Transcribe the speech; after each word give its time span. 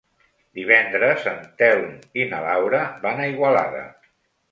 Divendres 0.59 1.27
en 1.31 1.43
Telm 1.61 1.91
i 2.21 2.25
na 2.31 2.39
Laura 2.47 2.81
van 3.05 3.21
a 3.21 3.29
Igualada. 3.35 3.83